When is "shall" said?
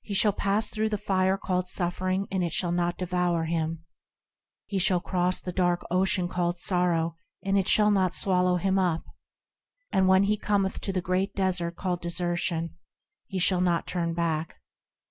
0.14-0.32, 2.54-2.72, 4.78-4.98, 7.68-7.90, 13.38-13.60